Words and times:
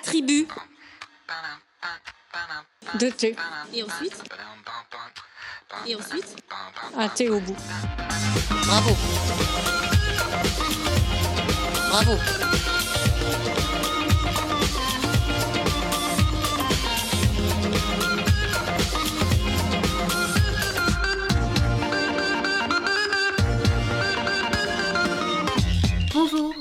Attribut 0.00 0.48
de 2.98 3.10
T. 3.10 3.36
Et 3.74 3.82
ensuite 3.82 4.22
Et 5.86 5.94
ensuite 5.94 6.36
Un 6.96 7.08
T 7.08 7.28
au 7.28 7.40
bout. 7.40 7.56
Bravo. 8.66 8.96
Bravo. 11.90 12.59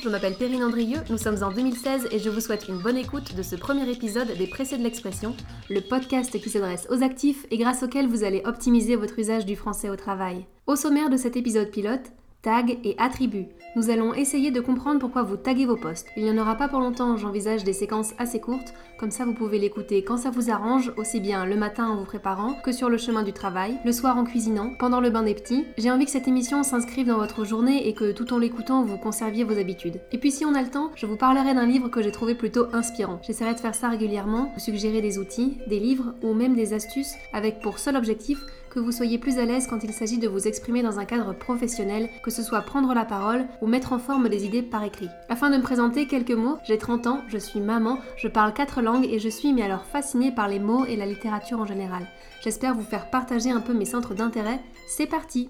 Je 0.09 0.11
m'appelle 0.11 0.33
Perrine 0.33 0.63
Andrieux, 0.63 1.01
nous 1.11 1.19
sommes 1.19 1.43
en 1.43 1.51
2016 1.51 2.07
et 2.11 2.17
je 2.17 2.31
vous 2.31 2.39
souhaite 2.39 2.67
une 2.67 2.79
bonne 2.79 2.97
écoute 2.97 3.35
de 3.35 3.43
ce 3.43 3.55
premier 3.55 3.87
épisode 3.91 4.35
des 4.39 4.47
Pressés 4.47 4.79
de 4.79 4.81
l'expression, 4.81 5.35
le 5.69 5.81
podcast 5.81 6.31
qui 6.41 6.49
s'adresse 6.49 6.87
aux 6.89 7.03
actifs 7.03 7.45
et 7.51 7.59
grâce 7.59 7.83
auquel 7.83 8.07
vous 8.07 8.23
allez 8.23 8.41
optimiser 8.43 8.95
votre 8.95 9.19
usage 9.19 9.45
du 9.45 9.55
français 9.55 9.87
au 9.87 9.95
travail. 9.95 10.47
Au 10.65 10.75
sommaire 10.75 11.11
de 11.11 11.17
cet 11.17 11.37
épisode 11.37 11.69
pilote, 11.69 12.11
tag 12.41 12.79
et 12.83 12.95
attributs. 12.97 13.47
Nous 13.75 13.89
allons 13.89 14.13
essayer 14.13 14.49
de 14.49 14.61
comprendre 14.61 14.99
pourquoi 14.99 15.23
vous 15.23 15.35
taguez 15.35 15.65
vos 15.65 15.75
posts. 15.75 16.07
Il 16.15 16.23
n'y 16.23 16.31
en 16.31 16.41
aura 16.41 16.55
pas 16.55 16.67
pour 16.67 16.79
longtemps, 16.79 17.17
j'envisage 17.17 17.63
des 17.63 17.73
séquences 17.73 18.13
assez 18.17 18.39
courtes, 18.39 18.73
comme 18.97 19.11
ça 19.11 19.25
vous 19.25 19.33
pouvez 19.33 19.59
l'écouter 19.59 20.03
quand 20.03 20.17
ça 20.17 20.31
vous 20.31 20.49
arrange, 20.49 20.91
aussi 20.97 21.19
bien 21.19 21.45
le 21.45 21.55
matin 21.55 21.87
en 21.87 21.97
vous 21.97 22.05
préparant 22.05 22.55
que 22.63 22.71
sur 22.71 22.89
le 22.89 22.97
chemin 22.97 23.23
du 23.23 23.33
travail, 23.33 23.77
le 23.85 23.91
soir 23.91 24.17
en 24.17 24.23
cuisinant, 24.23 24.71
pendant 24.79 25.01
le 25.01 25.09
bain 25.09 25.23
des 25.23 25.35
petits. 25.35 25.65
J'ai 25.77 25.91
envie 25.91 26.05
que 26.05 26.11
cette 26.11 26.27
émission 26.27 26.63
s'inscrive 26.63 27.07
dans 27.07 27.17
votre 27.17 27.45
journée 27.45 27.87
et 27.87 27.93
que 27.93 28.11
tout 28.11 28.33
en 28.33 28.39
l'écoutant 28.39 28.83
vous 28.83 28.97
conserviez 28.97 29.43
vos 29.43 29.59
habitudes. 29.59 29.99
Et 30.11 30.17
puis 30.17 30.31
si 30.31 30.45
on 30.45 30.55
a 30.55 30.61
le 30.61 30.69
temps, 30.69 30.91
je 30.95 31.05
vous 31.05 31.17
parlerai 31.17 31.53
d'un 31.53 31.65
livre 31.65 31.89
que 31.89 32.01
j'ai 32.01 32.11
trouvé 32.11 32.35
plutôt 32.35 32.67
inspirant. 32.73 33.19
J'essaierai 33.21 33.53
de 33.53 33.59
faire 33.59 33.75
ça 33.75 33.89
régulièrement, 33.89 34.51
de 34.55 34.59
suggérer 34.61 35.01
des 35.01 35.19
outils, 35.19 35.57
des 35.67 35.79
livres 35.79 36.13
ou 36.23 36.33
même 36.33 36.55
des 36.55 36.73
astuces 36.73 37.13
avec 37.33 37.59
pour 37.59 37.79
seul 37.79 37.97
objectif 37.97 38.39
que 38.69 38.79
vous 38.79 38.91
soyez 38.91 39.17
plus 39.17 39.39
à 39.39 39.45
l'aise 39.45 39.67
quand 39.67 39.83
il 39.83 39.93
s'agit 39.93 40.17
de 40.17 40.27
vous 40.27 40.47
exprimer 40.47 40.81
dans 40.81 40.99
un 40.99 41.05
cadre 41.05 41.33
professionnel, 41.33 42.09
que 42.23 42.31
ce 42.31 42.43
soit 42.43 42.61
prendre 42.61 42.93
la 42.93 43.05
parole 43.05 43.45
ou 43.61 43.67
mettre 43.67 43.93
en 43.93 43.99
forme 43.99 44.29
des 44.29 44.45
idées 44.45 44.61
par 44.61 44.83
écrit. 44.83 45.09
Afin 45.29 45.49
de 45.49 45.57
me 45.57 45.61
présenter 45.61 46.07
quelques 46.07 46.31
mots, 46.31 46.57
j'ai 46.65 46.77
30 46.77 47.07
ans, 47.07 47.21
je 47.27 47.37
suis 47.37 47.59
maman, 47.59 47.99
je 48.17 48.27
parle 48.27 48.53
quatre 48.53 48.81
langues 48.81 49.07
et 49.09 49.19
je 49.19 49.29
suis 49.29 49.53
mais 49.53 49.63
alors 49.63 49.85
fascinée 49.85 50.31
par 50.31 50.47
les 50.47 50.59
mots 50.59 50.85
et 50.85 50.95
la 50.95 51.05
littérature 51.05 51.59
en 51.59 51.65
général. 51.65 52.05
J'espère 52.41 52.75
vous 52.75 52.83
faire 52.83 53.09
partager 53.09 53.51
un 53.51 53.61
peu 53.61 53.73
mes 53.73 53.85
centres 53.85 54.13
d'intérêt. 54.13 54.59
C'est 54.87 55.07
parti 55.07 55.49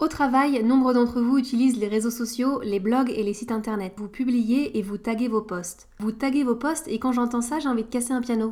Au 0.00 0.08
travail, 0.08 0.64
nombre 0.64 0.94
d'entre 0.94 1.20
vous 1.20 1.36
utilisent 1.36 1.76
les 1.76 1.86
réseaux 1.86 2.10
sociaux, 2.10 2.62
les 2.62 2.80
blogs 2.80 3.10
et 3.10 3.22
les 3.22 3.34
sites 3.34 3.52
internet. 3.52 3.92
Vous 3.98 4.08
publiez 4.08 4.78
et 4.78 4.80
vous 4.80 4.96
taguez 4.96 5.28
vos 5.28 5.42
posts. 5.42 5.88
Vous 5.98 6.10
taguez 6.10 6.42
vos 6.42 6.54
posts 6.54 6.88
et 6.88 6.98
quand 6.98 7.12
j'entends 7.12 7.42
ça, 7.42 7.58
j'ai 7.58 7.68
envie 7.68 7.82
de 7.82 7.88
casser 7.90 8.14
un 8.14 8.22
piano. 8.22 8.48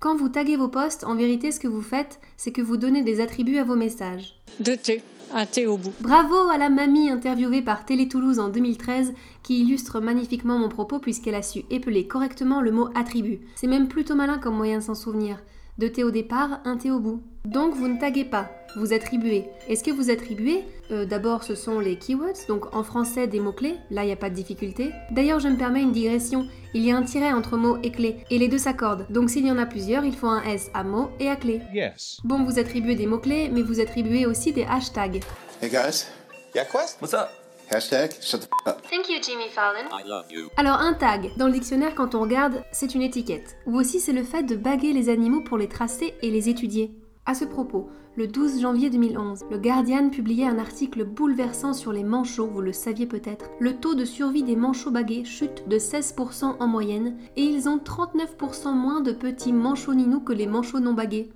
Quand 0.00 0.16
vous 0.16 0.30
taguez 0.30 0.56
vos 0.56 0.66
posts, 0.66 1.04
en 1.04 1.14
vérité, 1.14 1.52
ce 1.52 1.60
que 1.60 1.68
vous 1.68 1.80
faites, 1.80 2.18
c'est 2.36 2.50
que 2.50 2.60
vous 2.60 2.76
donnez 2.76 3.04
des 3.04 3.20
attributs 3.20 3.58
à 3.58 3.64
vos 3.64 3.76
messages. 3.76 4.34
De 4.58 4.74
T. 4.74 5.00
Un 5.32 5.46
T 5.46 5.68
au 5.68 5.76
bout. 5.76 5.92
Bravo 6.00 6.48
à 6.52 6.58
la 6.58 6.70
mamie 6.70 7.08
interviewée 7.08 7.62
par 7.62 7.84
Télé 7.84 8.08
Toulouse 8.08 8.40
en 8.40 8.48
2013 8.48 9.14
qui 9.44 9.60
illustre 9.60 10.00
magnifiquement 10.00 10.58
mon 10.58 10.68
propos 10.68 10.98
puisqu'elle 10.98 11.36
a 11.36 11.42
su 11.42 11.62
épeler 11.70 12.08
correctement 12.08 12.60
le 12.60 12.72
mot 12.72 12.88
attribut. 12.96 13.38
C'est 13.54 13.68
même 13.68 13.86
plutôt 13.86 14.16
malin 14.16 14.38
comme 14.38 14.56
moyen 14.56 14.78
de 14.78 14.82
s'en 14.82 14.96
souvenir. 14.96 15.38
Deux 15.78 15.90
T 15.90 16.04
au 16.04 16.10
départ, 16.10 16.60
un 16.64 16.76
T 16.76 16.90
au 16.90 17.00
bout. 17.00 17.22
Donc 17.46 17.74
vous 17.74 17.88
ne 17.88 17.98
taguez 17.98 18.24
pas, 18.24 18.50
vous 18.76 18.92
attribuez. 18.92 19.46
Et 19.68 19.74
ce 19.74 19.82
que 19.82 19.90
vous 19.90 20.10
attribuez, 20.10 20.64
euh, 20.90 21.06
d'abord 21.06 21.42
ce 21.42 21.54
sont 21.54 21.80
les 21.80 21.96
keywords, 21.96 22.46
donc 22.46 22.74
en 22.76 22.82
français 22.82 23.26
des 23.26 23.40
mots-clés, 23.40 23.76
là 23.90 24.04
il 24.04 24.06
n'y 24.06 24.12
a 24.12 24.16
pas 24.16 24.30
de 24.30 24.34
difficulté. 24.34 24.92
D'ailleurs 25.10 25.40
je 25.40 25.48
me 25.48 25.56
permets 25.56 25.82
une 25.82 25.92
digression, 25.92 26.46
il 26.74 26.84
y 26.84 26.92
a 26.92 26.96
un 26.96 27.02
tiret 27.02 27.32
entre 27.32 27.56
mots 27.56 27.78
et 27.82 27.90
clés, 27.90 28.18
et 28.30 28.38
les 28.38 28.48
deux 28.48 28.58
s'accordent. 28.58 29.06
Donc 29.10 29.30
s'il 29.30 29.46
y 29.46 29.50
en 29.50 29.58
a 29.58 29.66
plusieurs, 29.66 30.04
il 30.04 30.14
faut 30.14 30.28
un 30.28 30.42
S 30.42 30.70
à 30.74 30.84
mots 30.84 31.08
et 31.18 31.28
à 31.28 31.36
clés. 31.36 31.62
Yes. 31.72 32.20
Bon, 32.22 32.44
vous 32.44 32.58
attribuez 32.58 32.94
des 32.94 33.06
mots-clés, 33.06 33.48
mais 33.52 33.62
vous 33.62 33.80
attribuez 33.80 34.26
aussi 34.26 34.52
des 34.52 34.64
hashtags. 34.64 35.20
Hey 35.60 35.70
guys, 35.70 36.06
Yeah, 36.54 36.66
Quest? 36.66 37.00
What's 37.00 37.14
up? 37.14 37.41
Hashtag 37.72 38.12
shut 38.20 38.40
the 38.42 38.48
f 38.66 38.74
up. 38.74 38.82
Thank 38.90 39.08
you 39.08 39.20
Jimmy 39.20 39.48
Fallon. 39.48 39.88
I 39.90 40.06
love 40.06 40.30
you. 40.30 40.48
Alors 40.56 40.80
un 40.80 40.94
tag, 40.94 41.30
dans 41.36 41.46
le 41.46 41.52
dictionnaire 41.52 41.94
quand 41.94 42.14
on 42.14 42.20
regarde, 42.20 42.62
c'est 42.72 42.94
une 42.94 43.02
étiquette. 43.02 43.56
Ou 43.66 43.78
aussi 43.78 44.00
c'est 44.00 44.12
le 44.12 44.24
fait 44.24 44.42
de 44.42 44.56
baguer 44.56 44.92
les 44.92 45.08
animaux 45.08 45.42
pour 45.42 45.58
les 45.58 45.68
tracer 45.68 46.14
et 46.22 46.30
les 46.30 46.48
étudier. 46.48 46.90
À 47.24 47.34
ce 47.34 47.44
propos, 47.44 47.88
le 48.14 48.26
12 48.26 48.60
janvier 48.60 48.90
2011, 48.90 49.44
le 49.50 49.58
Guardian 49.58 50.10
publiait 50.10 50.44
un 50.44 50.58
article 50.58 51.04
bouleversant 51.04 51.72
sur 51.72 51.92
les 51.92 52.04
manchots, 52.04 52.46
vous 52.46 52.60
le 52.60 52.72
saviez 52.72 53.06
peut-être. 53.06 53.46
Le 53.58 53.74
taux 53.74 53.94
de 53.94 54.04
survie 54.04 54.42
des 54.42 54.54
manchots 54.54 54.90
bagués 54.90 55.24
chute 55.24 55.66
de 55.66 55.78
16% 55.78 56.56
en 56.60 56.66
moyenne 56.66 57.16
et 57.36 57.42
ils 57.42 57.70
ont 57.70 57.78
39% 57.78 58.74
moins 58.74 59.00
de 59.00 59.12
petits 59.12 59.54
manchots 59.54 59.94
ninous 59.94 60.20
que 60.20 60.34
les 60.34 60.46
manchots 60.46 60.80
non 60.80 60.92
bagués. 60.92 61.30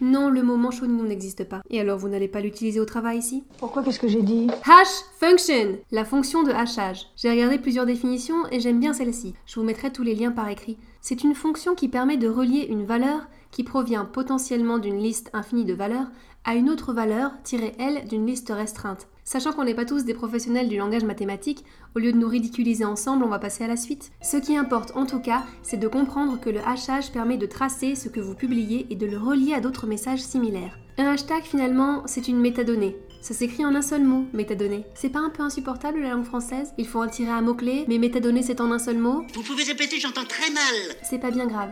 Non, 0.00 0.30
le 0.30 0.42
mot 0.42 0.56
manchot 0.56 0.86
ninou 0.86 1.06
n'existe 1.06 1.44
pas. 1.44 1.62
Et 1.70 1.80
alors 1.80 1.98
vous 1.98 2.08
n'allez 2.08 2.28
pas 2.28 2.40
l'utiliser 2.40 2.80
au 2.80 2.84
travail 2.84 3.18
ici? 3.18 3.44
Pourquoi 3.58 3.82
Qu'est-ce 3.82 3.98
que 3.98 4.08
j'ai 4.08 4.22
dit? 4.22 4.48
Hash 4.64 4.88
function, 5.18 5.78
la 5.90 6.04
fonction 6.04 6.42
de 6.42 6.50
hachage. 6.50 7.06
J'ai 7.16 7.30
regardé 7.30 7.58
plusieurs 7.58 7.86
définitions 7.86 8.46
et 8.50 8.60
j'aime 8.60 8.80
bien 8.80 8.92
celle-ci. 8.92 9.34
Je 9.46 9.58
vous 9.58 9.66
mettrai 9.66 9.92
tous 9.92 10.02
les 10.02 10.14
liens 10.14 10.32
par 10.32 10.48
écrit. 10.48 10.78
C'est 11.00 11.24
une 11.24 11.34
fonction 11.34 11.74
qui 11.74 11.88
permet 11.88 12.16
de 12.16 12.28
relier 12.28 12.66
une 12.70 12.84
valeur 12.84 13.26
qui 13.50 13.64
provient 13.64 14.04
potentiellement 14.04 14.78
d'une 14.78 14.98
liste 14.98 15.30
infinie 15.32 15.64
de 15.64 15.74
valeurs 15.74 16.09
à 16.44 16.54
une 16.54 16.70
autre 16.70 16.92
valeur 16.92 17.32
tirée 17.44 17.74
elle 17.78 18.06
d'une 18.08 18.26
liste 18.26 18.50
restreinte. 18.54 19.08
Sachant 19.24 19.52
qu'on 19.52 19.64
n'est 19.64 19.74
pas 19.74 19.84
tous 19.84 20.04
des 20.04 20.14
professionnels 20.14 20.68
du 20.68 20.76
langage 20.76 21.04
mathématique, 21.04 21.64
au 21.94 21.98
lieu 21.98 22.12
de 22.12 22.16
nous 22.16 22.28
ridiculiser 22.28 22.84
ensemble, 22.84 23.24
on 23.24 23.28
va 23.28 23.38
passer 23.38 23.62
à 23.62 23.68
la 23.68 23.76
suite. 23.76 24.10
Ce 24.22 24.36
qui 24.36 24.56
importe 24.56 24.96
en 24.96 25.06
tout 25.06 25.20
cas, 25.20 25.44
c'est 25.62 25.76
de 25.76 25.86
comprendre 25.86 26.40
que 26.40 26.50
le 26.50 26.66
hachage 26.66 27.12
permet 27.12 27.36
de 27.36 27.46
tracer 27.46 27.94
ce 27.94 28.08
que 28.08 28.20
vous 28.20 28.34
publiez 28.34 28.86
et 28.90 28.96
de 28.96 29.06
le 29.06 29.18
relier 29.18 29.54
à 29.54 29.60
d'autres 29.60 29.86
messages 29.86 30.22
similaires. 30.22 30.78
Un 30.98 31.06
hashtag 31.06 31.44
finalement, 31.44 32.02
c'est 32.06 32.28
une 32.28 32.40
métadonnée. 32.40 32.96
Ça 33.20 33.34
s'écrit 33.34 33.66
en 33.66 33.74
un 33.74 33.82
seul 33.82 34.02
mot, 34.02 34.24
métadonnée. 34.32 34.86
C'est 34.94 35.10
pas 35.10 35.20
un 35.20 35.30
peu 35.30 35.42
insupportable 35.42 36.00
la 36.00 36.10
langue 36.10 36.24
française? 36.24 36.72
Il 36.78 36.86
faut 36.86 37.02
en 37.02 37.08
tirer 37.08 37.30
un 37.30 37.42
mot-clé, 37.42 37.84
mais 37.86 37.98
métadonnée 37.98 38.42
c'est 38.42 38.62
en 38.62 38.72
un 38.72 38.78
seul 38.78 38.96
mot? 38.98 39.24
Vous 39.34 39.42
pouvez 39.42 39.64
répéter, 39.64 40.00
j'entends 40.00 40.24
très 40.24 40.50
mal. 40.50 40.96
C'est 41.02 41.20
pas 41.20 41.30
bien 41.30 41.46
grave. 41.46 41.70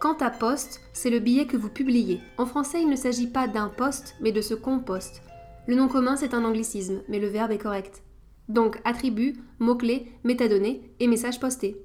Quant 0.00 0.16
à 0.20 0.30
post, 0.30 0.80
c'est 0.94 1.10
le 1.10 1.18
billet 1.18 1.44
que 1.44 1.58
vous 1.58 1.68
publiez. 1.68 2.22
En 2.38 2.46
français, 2.46 2.80
il 2.80 2.88
ne 2.88 2.96
s'agit 2.96 3.26
pas 3.26 3.46
d'un 3.46 3.68
poste, 3.68 4.16
mais 4.22 4.32
de 4.32 4.40
ce 4.40 4.54
qu'on 4.54 4.78
poste. 4.78 5.20
Le 5.66 5.74
nom 5.74 5.88
commun, 5.88 6.16
c'est 6.16 6.32
un 6.32 6.42
anglicisme, 6.46 7.02
mais 7.10 7.18
le 7.18 7.26
verbe 7.26 7.50
est 7.50 7.58
correct. 7.58 8.02
Donc, 8.48 8.80
attribut, 8.86 9.36
mot-clé, 9.58 10.10
métadonnées 10.24 10.90
et 11.00 11.06
message 11.06 11.38
posté. 11.38 11.76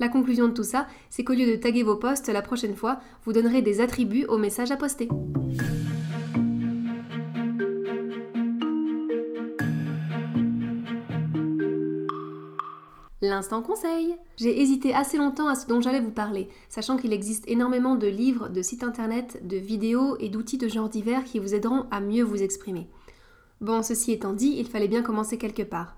La 0.00 0.10
conclusion 0.10 0.48
de 0.48 0.52
tout 0.52 0.64
ça, 0.64 0.86
c'est 1.08 1.24
qu'au 1.24 1.32
lieu 1.32 1.46
de 1.46 1.56
taguer 1.56 1.82
vos 1.82 1.96
posts 1.96 2.28
la 2.28 2.42
prochaine 2.42 2.76
fois, 2.76 3.00
vous 3.24 3.32
donnerez 3.32 3.62
des 3.62 3.80
attributs 3.80 4.26
aux 4.26 4.36
messages 4.36 4.70
à 4.70 4.76
poster. 4.76 5.08
L'instant 13.24 13.62
conseil 13.62 14.16
J'ai 14.36 14.60
hésité 14.60 14.92
assez 14.92 15.16
longtemps 15.16 15.46
à 15.46 15.54
ce 15.54 15.68
dont 15.68 15.80
j'allais 15.80 16.00
vous 16.00 16.10
parler, 16.10 16.48
sachant 16.68 16.96
qu'il 16.96 17.12
existe 17.12 17.44
énormément 17.46 17.94
de 17.94 18.08
livres, 18.08 18.48
de 18.48 18.62
sites 18.62 18.82
internet, 18.82 19.46
de 19.46 19.56
vidéos 19.56 20.16
et 20.18 20.28
d'outils 20.28 20.58
de 20.58 20.66
genre 20.66 20.88
divers 20.88 21.22
qui 21.22 21.38
vous 21.38 21.54
aideront 21.54 21.86
à 21.92 22.00
mieux 22.00 22.24
vous 22.24 22.42
exprimer. 22.42 22.88
Bon, 23.60 23.84
ceci 23.84 24.10
étant 24.10 24.32
dit, 24.32 24.56
il 24.58 24.66
fallait 24.66 24.88
bien 24.88 25.02
commencer 25.02 25.38
quelque 25.38 25.62
part. 25.62 25.94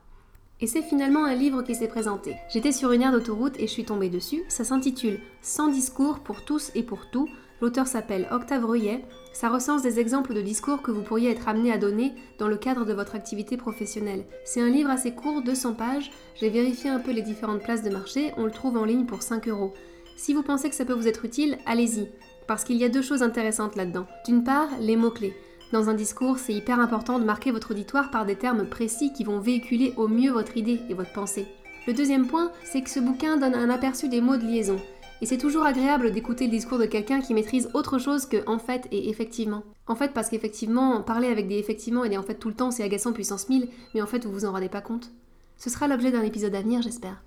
Et 0.61 0.67
c'est 0.67 0.83
finalement 0.83 1.25
un 1.25 1.35
livre 1.35 1.63
qui 1.63 1.75
s'est 1.75 1.89
présenté. 1.89 2.37
J'étais 2.53 2.73
sur 2.73 2.93
une 2.93 3.01
aire 3.01 3.13
d'autoroute 3.13 3.59
et 3.59 3.67
je 3.67 3.73
suis 3.73 3.87
tombée 3.87 4.11
dessus. 4.11 4.45
Ça 4.49 4.65
s'intitule 4.65 5.19
Sans 5.41 5.69
discours 5.69 6.19
pour 6.19 6.45
tous 6.45 6.73
et 6.75 6.83
pour 6.83 7.11
tout. 7.11 7.31
L'auteur 7.61 7.87
s'appelle 7.87 8.29
Octave 8.31 8.65
Reuillet. 8.65 9.05
Ça 9.33 9.49
recense 9.49 9.83
des 9.83 9.99
exemples 9.99 10.35
de 10.35 10.41
discours 10.41 10.83
que 10.83 10.91
vous 10.91 11.03
pourriez 11.03 11.31
être 11.31 11.49
amené 11.49 11.73
à 11.73 11.79
donner 11.79 12.13
dans 12.39 12.49
le 12.49 12.57
cadre 12.57 12.85
de 12.85 12.93
votre 12.93 13.15
activité 13.15 13.57
professionnelle. 13.57 14.25
C'est 14.45 14.61
un 14.61 14.69
livre 14.69 14.91
assez 14.91 15.13
court, 15.13 15.43
200 15.43 15.75
pages. 15.75 16.11
J'ai 16.35 16.51
vérifié 16.51 16.91
un 16.91 17.01
peu 17.01 17.13
les 17.13 17.23
différentes 17.23 17.63
places 17.63 17.83
de 17.83 17.91
marché. 17.91 18.33
On 18.37 18.45
le 18.45 18.51
trouve 18.51 18.77
en 18.77 18.85
ligne 18.85 19.07
pour 19.07 19.23
5 19.23 19.49
euros. 19.49 19.73
Si 20.17 20.35
vous 20.35 20.43
pensez 20.43 20.69
que 20.69 20.77
ça 20.77 20.85
peut 20.85 20.93
vous 20.93 21.09
être 21.09 21.25
utile, 21.25 21.59
allez-y. 21.67 22.09
Parce 22.47 22.65
qu'il 22.65 22.77
y 22.77 22.85
a 22.85 22.89
deux 22.89 23.03
choses 23.03 23.23
intéressantes 23.23 23.77
là-dedans. 23.77 24.07
D'une 24.27 24.45
part, 24.45 24.69
les 24.81 24.97
mots-clés. 24.97 25.35
Dans 25.73 25.89
un 25.89 25.95
discours, 25.95 26.39
c'est 26.39 26.53
hyper 26.53 26.79
important 26.79 27.19
de 27.19 27.25
marquer 27.25 27.51
votre 27.51 27.73
auditoire 27.73 28.11
par 28.11 28.27
des 28.27 28.37
termes 28.37 28.67
précis 28.69 29.13
qui 29.13 29.25
vont 29.25 29.41
véhiculer 29.41 29.95
au 29.97 30.07
mieux 30.07 30.31
votre 30.31 30.57
idée 30.57 30.81
et 30.89 30.95
votre 30.95 31.13
pensée. 31.13 31.47
Le 31.87 31.93
deuxième 31.93 32.27
point, 32.27 32.53
c'est 32.63 32.83
que 32.83 32.91
ce 32.91 33.01
bouquin 33.01 33.37
donne 33.37 33.55
un 33.55 33.71
aperçu 33.71 34.09
des 34.09 34.21
mots 34.21 34.37
de 34.37 34.45
liaison. 34.45 34.77
Et 35.25 35.27
c'est 35.27 35.39
toujours 35.39 35.65
agréable 35.65 36.13
d'écouter 36.13 36.45
le 36.45 36.51
discours 36.51 36.77
de 36.77 36.85
quelqu'un 36.85 37.23
qui 37.23 37.33
maîtrise 37.33 37.71
autre 37.73 37.99
chose 37.99 38.27
que 38.27 38.47
en 38.47 38.59
fait 38.59 38.87
et 38.93 39.09
effectivement. 39.09 39.63
En 39.87 39.95
fait, 39.95 40.13
parce 40.13 40.29
qu'effectivement, 40.29 41.01
parler 41.01 41.29
avec 41.29 41.49
des 41.49 41.57
effectivement 41.57 42.05
et 42.05 42.11
des 42.11 42.19
en 42.19 42.23
fait 42.23 42.35
tout 42.35 42.49
le 42.49 42.55
temps, 42.55 42.71
c'est 42.71 42.83
agaçant 42.83 43.15
puissance 43.15 43.49
1000, 43.49 43.71
mais 43.95 44.03
en 44.03 44.07
fait, 44.07 44.27
vous 44.27 44.33
vous 44.33 44.45
en 44.45 44.53
rendez 44.53 44.69
pas 44.69 44.83
compte. 44.83 45.13
Ce 45.57 45.71
sera 45.71 45.89
l'objet 45.89 46.11
d'un 46.11 46.21
épisode 46.21 46.55
à 46.55 46.61
venir, 46.61 46.83
j'espère. 46.83 47.23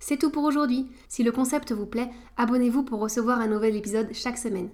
C'est 0.00 0.16
tout 0.16 0.30
pour 0.30 0.44
aujourd'hui. 0.44 0.86
Si 1.10 1.24
le 1.24 1.30
concept 1.30 1.72
vous 1.72 1.84
plaît, 1.84 2.08
abonnez-vous 2.38 2.84
pour 2.84 3.00
recevoir 3.00 3.38
un 3.38 3.48
nouvel 3.48 3.76
épisode 3.76 4.08
chaque 4.14 4.38
semaine. 4.38 4.70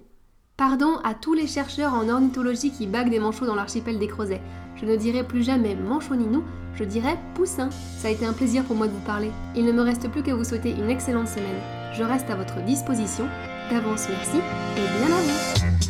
Pardon 0.55 0.97
à 1.03 1.15
tous 1.15 1.33
les 1.33 1.47
chercheurs 1.47 1.95
en 1.95 2.09
ornithologie 2.09 2.69
qui 2.69 2.85
baguent 2.85 3.09
des 3.09 3.19
manchots 3.19 3.47
dans 3.47 3.55
l'archipel 3.55 3.97
des 3.97 4.07
Creusets. 4.07 4.41
Je 4.75 4.85
ne 4.85 4.95
dirai 4.95 5.23
plus 5.23 5.43
jamais 5.43 5.75
manchot 5.75 6.15
ni 6.15 6.27
nous, 6.27 6.43
je 6.75 6.83
dirais 6.83 7.17
poussin. 7.33 7.69
Ça 7.97 8.07
a 8.07 8.11
été 8.11 8.25
un 8.25 8.33
plaisir 8.33 8.63
pour 8.63 8.75
moi 8.75 8.87
de 8.87 8.91
vous 8.91 8.99
parler. 8.99 9.31
Il 9.55 9.65
ne 9.65 9.71
me 9.71 9.81
reste 9.81 10.07
plus 10.09 10.21
qu'à 10.21 10.35
vous 10.35 10.43
souhaiter 10.43 10.71
une 10.71 10.91
excellente 10.91 11.27
semaine. 11.27 11.59
Je 11.97 12.03
reste 12.03 12.29
à 12.29 12.35
votre 12.35 12.63
disposition. 12.65 13.25
D'avance 13.71 14.07
merci 14.09 14.37
et 14.37 14.99
bien 14.99 15.15
à 15.15 15.21
vous 15.21 15.82